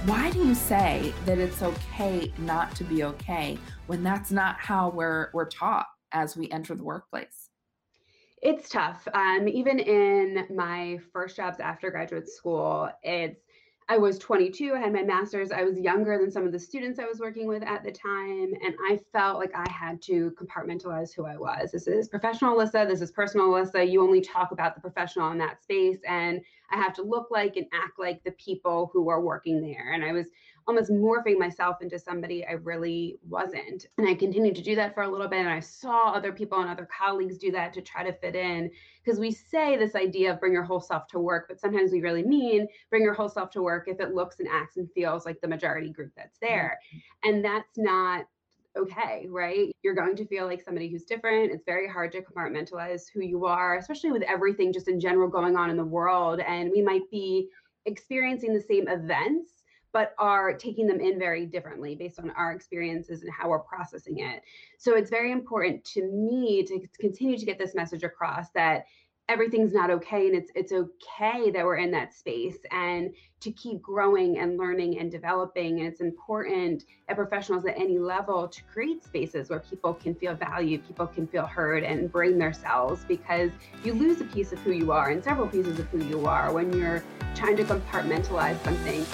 Why 0.07 0.31
do 0.31 0.47
you 0.47 0.55
say 0.55 1.15
that 1.25 1.39
it's 1.39 1.63
okay 1.63 2.31
not 2.37 2.75
to 2.77 2.85
be 2.85 3.05
okay 3.05 3.57
when 3.87 4.03
that's 4.03 4.31
not 4.31 4.57
how 4.59 4.91
we're 4.91 5.31
we're 5.33 5.49
taught 5.49 5.87
as 6.13 6.37
we 6.37 6.51
enter 6.51 6.75
the 6.75 6.85
workplace? 6.85 7.49
It's 8.43 8.69
tough. 8.69 9.09
Um, 9.15 9.49
even 9.49 9.79
in 9.79 10.47
my 10.55 10.99
first 11.11 11.37
jobs 11.37 11.59
after 11.59 11.91
graduate 11.91 12.29
school, 12.29 12.91
it's 13.03 13.44
I 13.89 13.99
was 13.99 14.19
22, 14.19 14.73
I 14.75 14.79
had 14.79 14.93
my 14.95 15.03
master's. 15.03 15.53
I 15.53 15.63
was 15.63 15.79
younger 15.79 16.17
than 16.19 16.31
some 16.31 16.47
of 16.47 16.53
the 16.53 16.59
students 16.59 16.99
I 16.99 17.05
was 17.05 17.21
working 17.21 17.47
with 17.47 17.63
at 17.63 17.85
the 17.85 17.93
time. 17.93 18.55
And 18.65 18.75
I 18.89 18.99
felt 19.13 19.39
like 19.39 19.53
I 19.55 19.67
had 19.71 20.01
to 20.03 20.35
compartmentalize 20.41 21.15
who 21.15 21.27
I 21.27 21.37
was. 21.37 21.73
This 21.73 21.87
is 21.87 22.09
professional 22.09 22.57
Alissa, 22.57 22.89
this 22.89 23.03
is 23.03 23.11
personal 23.11 23.49
Alissa. 23.49 23.91
You 23.91 24.03
only 24.03 24.23
talk 24.23 24.53
about 24.53 24.75
the 24.75 24.81
professional 24.81 25.31
in 25.33 25.39
that 25.39 25.63
space. 25.63 25.99
And 26.09 26.41
I 26.71 26.77
have 26.77 26.95
to 26.95 27.03
look 27.03 27.29
like 27.31 27.57
and 27.57 27.67
act 27.75 27.99
like 27.99 28.25
the 28.25 28.33
people 28.33 28.91
who 28.93 29.11
are 29.11 29.21
working 29.21 29.61
there. 29.61 29.93
And 29.93 30.03
I 30.03 30.13
was 30.13 30.29
almost 30.67 30.91
morphing 30.91 31.39
myself 31.39 31.83
into 31.83 31.99
somebody 31.99 32.47
I 32.47 32.53
really 32.53 33.19
wasn't. 33.29 33.87
And 33.99 34.09
I 34.09 34.15
continued 34.15 34.55
to 34.57 34.63
do 34.63 34.75
that 34.77 34.95
for 34.95 35.03
a 35.03 35.09
little 35.09 35.29
bit. 35.29 35.41
And 35.41 35.49
I 35.49 35.61
saw 35.61 36.13
other 36.13 36.33
people 36.33 36.61
and 36.61 36.71
other 36.71 36.89
colleagues 36.97 37.39
do 37.39 37.51
that 37.53 37.73
to 37.75 37.83
try 37.83 38.03
to 38.03 38.13
fit 38.13 38.35
in. 38.35 38.71
Because 39.05 39.21
we 39.21 39.31
say 39.31 39.77
this 39.77 39.95
idea 39.95 40.33
of 40.33 40.41
bring 40.41 40.53
your 40.53 40.65
whole 40.65 40.81
self 40.81 41.07
to 41.09 41.19
work, 41.19 41.47
but 41.49 41.61
sometimes 41.61 41.93
we 41.93 42.01
really 42.01 42.23
mean 42.23 42.67
bring 42.89 43.03
your 43.03 43.15
whole 43.15 43.29
self 43.29 43.51
to 43.51 43.63
work 43.63 43.89
if 43.89 44.01
it 44.01 44.15
looks 44.15 44.41
and 44.41 44.49
acts 44.51 44.77
and 44.79 44.91
feels 44.93 45.27
like 45.27 45.41
the 45.41 45.49
majority 45.49 45.91
group 45.91 46.13
that's 46.17 46.39
there. 46.41 46.79
And 47.23 47.45
that's 47.45 47.77
not 47.77 48.25
okay, 48.77 49.27
right? 49.29 49.75
You're 49.83 49.95
going 49.95 50.17
to 50.17 50.27
feel 50.27 50.47
like 50.47 50.63
somebody 50.63 50.89
who's 50.89 51.05
different. 51.05 51.53
It's 51.53 51.65
very 51.65 51.89
hard 51.89 52.11
to 52.13 52.23
compartmentalize 52.23 53.03
who 53.13 53.21
you 53.21 53.45
are, 53.45 53.77
especially 53.77 54.13
with 54.13 54.23
everything 54.23 54.73
just 54.73 54.89
in 54.89 54.99
general 54.99 55.29
going 55.29 55.57
on 55.57 55.71
in 55.71 55.77
the 55.77 55.85
world. 55.85 56.41
And 56.41 56.71
we 56.71 56.83
might 56.83 57.09
be 57.11 57.51
experiencing 57.87 58.55
the 58.55 58.61
same 58.61 58.89
events 58.89 59.64
but 59.95 60.13
are 60.19 60.53
taking 60.53 60.89
them 60.89 61.01
in 61.01 61.19
very 61.19 61.47
differently 61.47 61.95
based 61.95 62.19
on 62.19 62.31
our 62.33 62.53
experiences 62.53 63.23
and 63.23 63.33
how 63.33 63.49
we're 63.49 63.61
processing 63.61 64.19
it. 64.19 64.43
So 64.77 64.97
it's 64.97 65.09
very 65.09 65.31
important 65.33 65.85
to 65.85 66.05
me 66.11 66.65
to 66.65 66.87
continue 66.99 67.39
to 67.39 67.47
get 67.47 67.59
this 67.59 67.75
message 67.75 68.03
across 68.03 68.51
that 68.51 68.85
everything's 69.29 69.73
not 69.73 69.91
okay 69.91 70.27
and 70.27 70.37
it's 70.37 70.51
it's 70.55 70.73
okay 70.73 71.51
that 71.51 71.65
we're 71.65 71.79
in 71.79 71.91
that 71.91 72.13
space 72.13 72.59
and 72.73 73.11
to 73.41 73.51
keep 73.53 73.81
growing 73.81 74.39
and 74.39 74.59
learning 74.59 74.99
and 74.99 75.11
developing 75.11 75.79
and 75.79 75.89
it's 75.89 76.03
important 76.03 76.85
at 77.09 77.17
professionals 77.17 77.65
at 77.65 77.75
any 77.79 77.99
level 77.99 78.47
to 78.47 78.63
create 78.65 79.03
spaces 79.03 79.49
where 79.49 79.61
people 79.61 79.95
can 79.95 80.15
feel 80.15 80.35
valued 80.35 80.87
people 80.87 81.07
can 81.07 81.27
feel 81.27 81.47
heard 81.47 81.83
and 81.85 82.13
bring 82.13 82.37
themselves 82.37 83.03
because 83.09 83.51
you 83.83 83.95
lose 83.95 84.21
a 84.21 84.25
piece 84.25 84.53
of 84.53 84.59
who 84.59 84.73
you 84.73 84.93
are 84.93 85.09
and 85.09 85.25
several 85.25 85.49
pieces 85.49 85.79
of 85.79 85.87
who 85.87 86.05
you 86.05 86.27
are 86.27 86.53
when 86.53 86.71
you're 86.77 87.03
trying 87.35 87.57
to 87.57 87.65
compartmentalize 87.65 88.63
something 88.63 89.07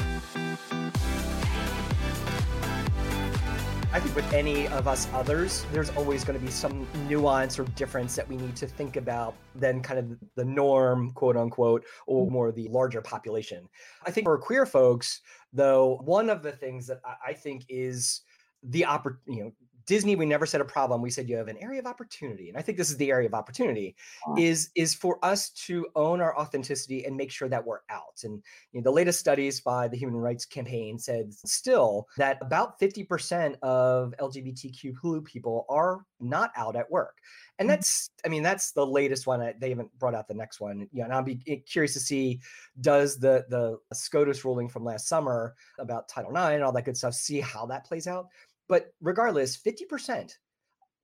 I 3.92 3.99
think 3.99 4.14
with 4.14 4.32
any 4.32 4.68
of 4.68 4.87
us 4.87 5.09
others, 5.12 5.66
there's 5.73 5.90
always 5.90 6.23
going 6.23 6.38
to 6.38 6.44
be 6.44 6.52
some 6.52 6.87
nuance 7.09 7.59
or 7.59 7.64
difference 7.64 8.14
that 8.14 8.28
we 8.28 8.37
need 8.37 8.54
to 8.54 8.68
think 8.68 8.94
about 8.94 9.35
than 9.56 9.82
kind 9.82 9.99
of 9.99 10.16
the 10.37 10.44
norm, 10.44 11.11
quote 11.11 11.37
unquote, 11.37 11.85
or 12.06 12.30
more 12.30 12.52
the 12.52 12.68
larger 12.68 13.02
population. 13.02 13.68
I 14.06 14.12
think 14.12 14.26
for 14.26 14.38
queer 14.38 14.64
folks, 14.64 15.23
though, 15.52 15.99
one 16.04 16.30
of 16.30 16.44
the 16.44 16.52
things 16.52 16.87
that 16.87 17.00
I 17.26 17.32
think 17.32 17.64
is 17.68 18.20
the 18.62 18.85
opportunity, 18.85 19.40
you 19.40 19.44
know, 19.44 19.52
Disney, 19.90 20.14
we 20.14 20.25
never 20.25 20.47
said 20.47 20.61
a 20.61 20.64
problem. 20.64 21.02
We 21.02 21.11
said 21.11 21.28
you 21.28 21.37
have 21.37 21.49
an 21.49 21.56
area 21.56 21.80
of 21.80 21.87
opportunity, 21.87 22.49
and 22.49 22.56
I 22.56 22.62
think 22.62 22.78
this 22.78 22.90
is 22.90 22.97
the 22.97 23.11
area 23.11 23.26
of 23.26 23.35
opportunity. 23.35 23.97
Is 24.38 24.70
is 24.76 24.94
for 24.94 25.18
us 25.25 25.50
to 25.66 25.85
own 25.97 26.20
our 26.20 26.38
authenticity 26.38 27.04
and 27.04 27.16
make 27.16 27.32
sure 27.32 27.49
that 27.49 27.66
we're 27.66 27.80
out. 27.90 28.20
And 28.23 28.40
you 28.70 28.80
know, 28.80 28.85
the 28.85 28.92
latest 28.92 29.18
studies 29.18 29.61
by 29.61 29.88
the 29.88 29.97
Human 29.97 30.14
Rights 30.14 30.44
Campaign 30.44 30.97
said 30.97 31.35
still 31.35 32.06
that 32.18 32.38
about 32.40 32.78
fifty 32.78 33.02
percent 33.02 33.56
of 33.62 34.14
LGBTQ 34.20 35.25
people 35.25 35.66
are 35.68 36.04
not 36.20 36.52
out 36.54 36.76
at 36.76 36.88
work, 36.88 37.16
and 37.59 37.66
mm. 37.66 37.73
that's 37.73 38.11
I 38.25 38.28
mean 38.28 38.44
that's 38.44 38.70
the 38.70 38.87
latest 38.87 39.26
one. 39.26 39.40
They 39.59 39.70
haven't 39.70 39.90
brought 39.99 40.14
out 40.14 40.28
the 40.28 40.35
next 40.35 40.61
one. 40.61 40.87
Yeah, 40.92 41.02
and 41.02 41.12
I'll 41.12 41.25
be 41.25 41.40
eh, 41.49 41.56
curious 41.68 41.94
to 41.94 42.00
see 42.00 42.38
does 42.80 43.18
the 43.18 43.44
the 43.49 43.76
SCOTUS 43.92 44.44
ruling 44.44 44.68
from 44.68 44.85
last 44.85 45.09
summer 45.09 45.56
about 45.80 46.09
Title 46.09 46.30
IX 46.30 46.54
and 46.54 46.62
all 46.62 46.70
that 46.70 46.85
good 46.85 46.97
stuff 46.97 47.14
see 47.14 47.40
how 47.40 47.66
that 47.66 47.85
plays 47.85 48.06
out 48.06 48.28
but 48.70 48.86
regardless, 49.02 49.58
50% 49.58 50.32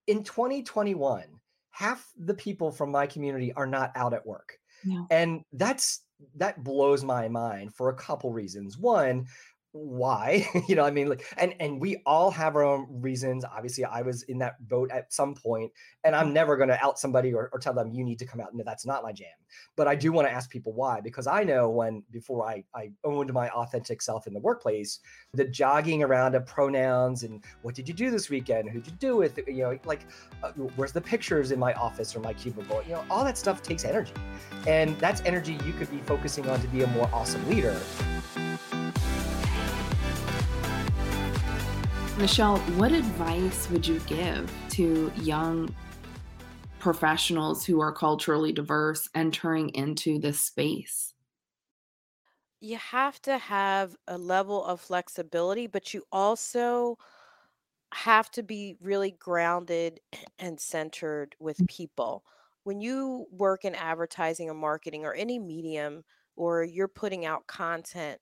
in 0.07 0.23
2021, 0.23 1.25
half 1.73 2.07
the 2.17 2.33
people 2.33 2.71
from 2.71 2.93
my 2.93 3.09
community 3.09 3.53
are 3.53 3.67
not 3.67 3.91
out 3.97 4.15
at 4.15 4.25
work. 4.25 4.57
Yeah. 4.85 5.03
And 5.11 5.43
that's 5.53 6.03
that 6.37 6.63
blows 6.63 7.03
my 7.03 7.29
mind 7.29 7.75
for 7.75 7.89
a 7.89 7.95
couple 7.95 8.33
reasons. 8.33 8.79
One, 8.79 9.27
why 9.77 10.49
you 10.69 10.75
know 10.75 10.85
i 10.85 10.91
mean 10.91 11.09
like 11.09 11.25
and 11.37 11.55
and 11.61 11.81
we 11.81 12.03
all 12.07 12.31
have 12.31 12.57
our 12.57 12.65
own 12.65 12.87
reasons 12.91 13.45
obviously 13.45 13.85
i 13.85 14.03
was 14.03 14.23
in 14.25 14.39
that 14.39 14.55
boat 14.69 14.91
at 14.91 15.13
some 15.13 15.35
point 15.35 15.71
and 16.05 16.15
i'm 16.15 16.33
never 16.33 16.57
going 16.57 16.69
to 16.69 16.85
out 16.85 16.99
somebody 16.99 17.33
or, 17.33 17.51
or 17.53 17.59
tell 17.59 17.75
them 17.75 17.91
you 17.91 18.05
need 18.05 18.19
to 18.19 18.27
come 18.27 18.41
out 18.41 18.55
no 18.55 18.65
that's 18.65 18.87
not 18.87 19.03
my 19.03 19.13
jam 19.13 19.29
but 19.77 19.87
i 19.87 19.95
do 19.95 20.13
want 20.13 20.27
to 20.27 20.33
ask 20.33 20.51
people 20.51 20.73
why 20.73 21.01
because 21.01 21.27
i 21.27 21.45
know 21.45 21.69
when 21.69 22.03
before 22.11 22.49
i 22.49 22.63
i 22.75 22.91
owned 23.05 23.33
my 23.33 23.49
authentic 23.51 24.01
self 24.01 24.27
in 24.27 24.33
the 24.33 24.41
workplace 24.41 25.01
the 25.35 25.45
jogging 25.45 26.03
around 26.03 26.35
of 26.35 26.47
pronouns 26.47 27.23
and 27.23 27.45
what 27.63 27.75
did 27.75 27.89
you 27.89 27.95
do 27.95 28.11
this 28.11 28.31
weekend? 28.31 28.71
Who'd 28.71 28.87
you 28.87 28.93
do 28.93 29.17
with 29.17 29.39
you 29.47 29.63
know 29.63 29.79
like 29.85 30.07
uh, 30.43 30.53
where's 30.77 30.93
the 30.93 31.01
pictures 31.01 31.51
in 31.53 31.59
my 31.59 31.73
office 31.75 32.15
or 32.17 32.21
my 32.21 32.33
cubicle? 32.33 32.83
you 32.87 32.93
know 32.93 33.05
all 33.11 33.25
that 33.25 33.39
stuff 33.39 33.63
takes 33.63 33.85
energy 33.85 34.13
and 34.67 34.99
that's 34.99 35.23
energy 35.23 35.59
you 35.65 35.73
could 35.73 35.91
be 35.91 35.99
focusing 35.99 36.49
on 36.49 36.61
to 36.61 36.69
be 36.69 36.83
a 36.83 36.87
more 36.89 37.09
awesome 37.13 37.47
leader 37.49 37.79
Nichelle, 42.17 42.59
what 42.79 42.93
advice 42.93 43.69
would 43.69 43.87
you 43.87 44.01
give 44.07 44.51
to 44.71 45.13
young 45.17 45.69
professionals 46.79 47.67
who 47.67 47.81
are 47.83 47.93
culturally 47.93 48.53
diverse 48.53 49.07
entering 49.15 49.69
into 49.75 50.19
this 50.19 50.41
space? 50.41 51.13
You 52.61 52.79
have 52.79 53.21
to 53.23 53.37
have 53.37 53.97
a 54.09 54.17
level 54.17 54.65
of 54.65 54.81
flexibility, 54.81 55.67
but 55.67 55.93
you 55.93 56.05
also 56.11 56.97
have 57.93 58.31
to 58.31 58.43
be 58.43 58.77
really 58.81 59.11
grounded 59.11 60.01
and 60.39 60.59
centered 60.59 61.37
with 61.39 61.59
Mm. 61.59 61.69
people. 61.69 62.25
When 62.65 62.81
you 62.81 63.27
work 63.31 63.67
in 63.67 63.75
advertising 63.75 64.49
or 64.49 64.55
marketing 64.55 65.05
or 65.05 65.13
any 65.13 65.39
medium, 65.39 66.03
or 66.35 66.65
you're 66.65 66.89
putting 66.89 67.27
out 67.27 67.47
content, 67.47 68.21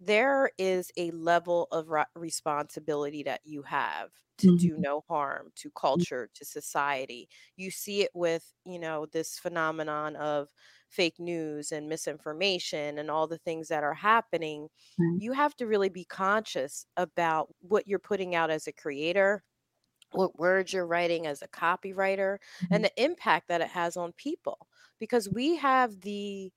there 0.00 0.50
is 0.58 0.90
a 0.96 1.10
level 1.12 1.68
of 1.72 1.88
ra- 1.88 2.04
responsibility 2.14 3.22
that 3.24 3.40
you 3.44 3.62
have 3.62 4.10
to 4.38 4.52
do 4.52 4.76
Mhm. 4.76 4.84
no 4.84 5.02
harm 5.08 5.50
to 5.56 5.70
culture, 5.70 6.28
to 6.34 6.44
society. 6.44 7.28
You 7.56 7.70
see 7.70 8.02
it 8.02 8.10
with, 8.14 8.52
you 8.64 8.78
know, 8.78 9.06
this 9.06 9.38
phenomenon 9.38 10.14
of 10.16 10.52
fake 10.90 11.18
news 11.18 11.72
and 11.72 11.88
misinformation 11.88 12.98
and 12.98 13.10
all 13.10 13.26
the 13.26 13.38
things 13.38 13.68
that 13.68 13.82
are 13.84 13.94
happening. 13.94 14.68
Right. 14.98 15.20
You 15.20 15.32
have 15.32 15.56
to 15.56 15.66
really 15.66 15.88
be 15.88 16.04
conscious 16.04 16.86
about 16.96 17.54
what 17.60 17.86
you're 17.86 17.98
putting 17.98 18.34
out 18.34 18.50
as 18.50 18.66
a 18.66 18.72
creator, 18.72 19.42
what 20.12 20.38
words 20.38 20.72
you're 20.72 20.86
writing 20.86 21.26
as 21.26 21.42
a 21.42 21.48
copywriter, 21.48 22.38
and 22.70 22.84
Mhm. 22.84 22.84
the 22.84 23.02
impact 23.02 23.48
that 23.48 23.60
it 23.60 23.68
has 23.68 23.96
on 23.96 24.12
people. 24.12 24.68
Because 24.98 25.28
we 25.28 25.56
have 25.56 26.00
the 26.00 26.52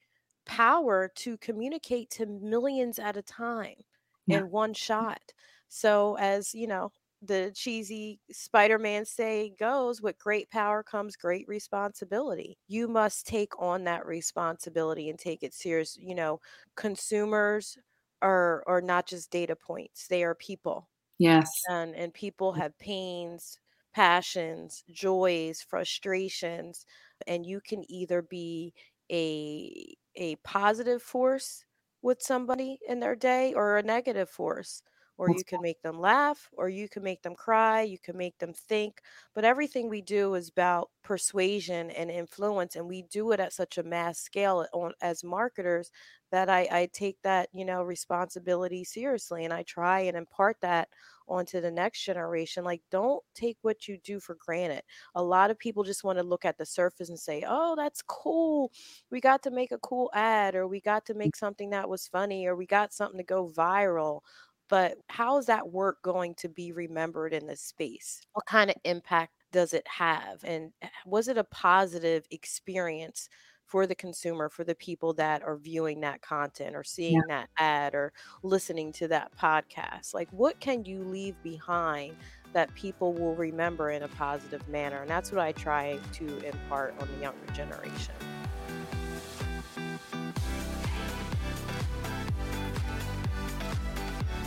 power 0.49 1.09
to 1.15 1.37
communicate 1.37 2.09
to 2.11 2.25
millions 2.25 2.99
at 2.99 3.17
a 3.17 3.21
time 3.21 3.83
Yeah. 4.27 4.39
in 4.39 4.49
one 4.51 4.73
shot. 4.73 5.21
So, 5.67 6.15
as 6.17 6.55
you 6.55 6.67
know, 6.67 6.91
the 7.21 7.51
cheesy 7.55 8.21
Spider 8.31 8.79
Man 8.79 9.05
say 9.05 9.51
goes, 9.59 10.01
with 10.01 10.17
great 10.17 10.49
power 10.49 10.83
comes 10.83 11.15
great 11.17 11.47
responsibility. 11.47 12.57
You 12.67 12.87
must 12.87 13.27
take 13.27 13.53
on 13.61 13.83
that 13.85 14.05
responsibility 14.05 15.09
and 15.09 15.19
take 15.19 15.43
it 15.43 15.53
serious. 15.53 15.97
You 15.97 16.15
know, 16.15 16.39
consumers 16.75 17.77
are 18.21 18.63
are 18.67 18.81
not 18.81 19.07
just 19.07 19.31
data 19.31 19.55
points, 19.55 20.07
they 20.07 20.23
are 20.23 20.35
people. 20.35 20.89
Yes. 21.19 21.69
And 21.69 21.95
and 21.95 22.13
people 22.13 22.53
have 22.53 22.77
pains, 22.79 23.59
passions, 23.93 24.83
joys, 24.91 25.61
frustrations, 25.61 26.85
and 27.27 27.45
you 27.45 27.61
can 27.61 27.89
either 27.91 28.21
be 28.21 28.73
a 29.11 29.95
a 30.15 30.35
positive 30.37 31.01
force 31.01 31.65
with 32.01 32.21
somebody 32.21 32.79
in 32.87 32.99
their 32.99 33.15
day 33.15 33.53
or 33.53 33.77
a 33.77 33.83
negative 33.83 34.29
force 34.29 34.81
or 35.19 35.29
you 35.29 35.43
can 35.43 35.61
make 35.61 35.81
them 35.83 35.99
laugh 35.99 36.49
or 36.53 36.69
you 36.69 36.89
can 36.89 37.03
make 37.03 37.21
them 37.21 37.35
cry 37.35 37.81
you 37.83 37.99
can 37.99 38.17
make 38.17 38.37
them 38.39 38.53
think 38.53 39.01
but 39.35 39.45
everything 39.45 39.89
we 39.89 40.01
do 40.01 40.33
is 40.35 40.49
about 40.49 40.89
persuasion 41.03 41.91
and 41.91 42.09
influence 42.09 42.75
and 42.75 42.87
we 42.87 43.03
do 43.03 43.31
it 43.31 43.39
at 43.39 43.53
such 43.53 43.77
a 43.77 43.83
mass 43.83 44.19
scale 44.19 44.65
on 44.73 44.93
as 45.01 45.23
marketers 45.23 45.91
that 46.31 46.49
I, 46.49 46.67
I 46.71 46.89
take 46.93 47.21
that 47.23 47.49
you 47.53 47.65
know 47.65 47.83
responsibility 47.83 48.83
seriously 48.83 49.43
and 49.45 49.53
i 49.53 49.63
try 49.63 50.01
and 50.01 50.17
impart 50.17 50.57
that 50.61 50.89
onto 51.27 51.61
the 51.61 51.71
next 51.71 52.03
generation 52.03 52.63
like 52.63 52.81
don't 52.89 53.23
take 53.35 53.57
what 53.61 53.87
you 53.87 53.99
do 53.99 54.19
for 54.19 54.33
granted. 54.35 54.81
A 55.13 55.23
lot 55.23 55.51
of 55.51 55.59
people 55.59 55.83
just 55.83 56.03
want 56.03 56.17
to 56.17 56.23
look 56.23 56.43
at 56.43 56.57
the 56.57 56.65
surface 56.65 57.09
and 57.09 57.19
say 57.19 57.43
oh 57.47 57.75
that's 57.75 58.01
cool. 58.01 58.71
We 59.11 59.21
got 59.21 59.43
to 59.43 59.51
make 59.51 59.71
a 59.71 59.77
cool 59.79 60.09
ad 60.13 60.55
or 60.55 60.67
we 60.67 60.81
got 60.81 61.05
to 61.07 61.13
make 61.13 61.35
something 61.35 61.69
that 61.69 61.89
was 61.89 62.07
funny 62.07 62.47
or 62.47 62.55
we 62.55 62.65
got 62.65 62.93
something 62.93 63.17
to 63.19 63.23
go 63.23 63.47
viral 63.47 64.21
but 64.69 64.97
how 65.09 65.37
is 65.37 65.47
that 65.47 65.71
work 65.71 66.01
going 66.03 66.35
to 66.35 66.49
be 66.49 66.71
remembered 66.71 67.33
in 67.33 67.47
this 67.47 67.61
space? 67.61 68.21
What 68.33 68.45
kind 68.45 68.69
of 68.69 68.75
impact 68.83 69.33
does 69.51 69.73
it 69.73 69.87
have? 69.87 70.43
And 70.43 70.73
eh, 70.81 70.89
was 71.05 71.27
it 71.27 71.37
a 71.37 71.43
positive 71.43 72.27
experience 72.31 73.29
for 73.65 73.85
the 73.87 73.95
consumer 73.95 74.49
for 74.49 74.63
the 74.63 74.75
people 74.75 75.13
that 75.13 75.43
are 75.43 75.57
viewing 75.57 75.99
that 76.01 76.21
content 76.21 76.75
or 76.75 76.83
seeing 76.83 77.25
Yeah. 77.25 77.27
that 77.27 77.49
ad 77.57 77.93
or 77.95 78.13
listening 78.43 78.91
to 78.93 79.07
that 79.09 79.31
podcast? 79.35 80.13
Like 80.13 80.29
what 80.31 80.59
can 80.59 80.85
you 80.85 81.03
leave 81.03 81.41
behind 81.41 82.17
that 82.53 82.73
people 82.73 83.13
will 83.15 83.35
remember 83.35 83.89
in 83.91 84.03
a 84.03 84.09
positive 84.09 84.67
manner? 84.67 85.01
And 85.01 85.09
that's 85.09 85.31
what 85.31 85.41
i 85.41 85.51
try 85.53 85.99
to 86.13 86.39
impart 86.39 86.95
on 86.99 87.11
the 87.11 87.17
younger 87.17 87.47
generation 87.47 88.15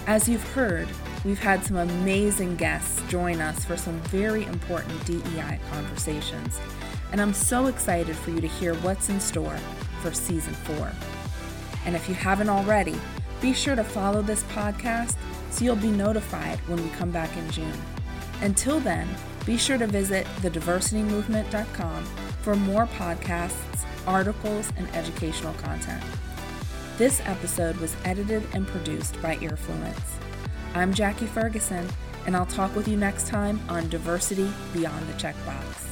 As 0.06 0.28
you've 0.28 0.52
heard, 0.52 0.88
we've 1.24 1.38
had 1.38 1.64
some 1.64 1.76
amazing 1.76 2.56
guests 2.56 3.00
join 3.08 3.40
us 3.40 3.64
for 3.64 3.76
some 3.76 4.00
very 4.02 4.44
important 4.46 5.04
DEI 5.04 5.60
conversations, 5.70 6.58
and 7.12 7.20
I'm 7.20 7.32
so 7.32 7.66
excited 7.66 8.16
for 8.16 8.30
you 8.30 8.40
to 8.40 8.48
hear 8.48 8.74
what's 8.76 9.08
in 9.08 9.20
store 9.20 9.56
for 10.00 10.12
season 10.12 10.54
four. 10.54 10.90
And 11.86 11.94
if 11.94 12.08
you 12.08 12.16
haven't 12.16 12.48
already, 12.48 12.96
be 13.40 13.52
sure 13.52 13.76
to 13.76 13.84
follow 13.84 14.22
this 14.22 14.42
podcast 14.44 15.14
so 15.50 15.64
you'll 15.64 15.76
be 15.76 15.90
notified 15.90 16.58
when 16.66 16.82
we 16.82 16.90
come 16.90 17.12
back 17.12 17.36
in 17.36 17.48
June. 17.52 17.80
Until 18.40 18.80
then, 18.80 19.08
be 19.46 19.56
sure 19.56 19.78
to 19.78 19.86
visit 19.86 20.26
thediversitymovement.com 20.40 22.04
for 22.42 22.56
more 22.56 22.86
podcasts, 22.86 23.84
articles, 24.06 24.72
and 24.76 24.88
educational 24.96 25.54
content. 25.54 26.02
This 26.98 27.22
episode 27.24 27.76
was 27.78 27.96
edited 28.04 28.46
and 28.52 28.66
produced 28.66 29.20
by 29.22 29.36
Earfluence. 29.36 29.98
I'm 30.74 30.92
Jackie 30.92 31.26
Ferguson, 31.26 31.88
and 32.26 32.36
I'll 32.36 32.44
talk 32.44 32.76
with 32.76 32.86
you 32.86 32.98
next 32.98 33.28
time 33.28 33.58
on 33.70 33.88
Diversity 33.88 34.52
Beyond 34.74 35.08
the 35.08 35.14
Checkbox. 35.14 35.91